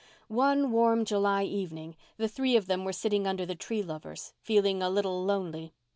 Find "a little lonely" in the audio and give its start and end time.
4.81-5.75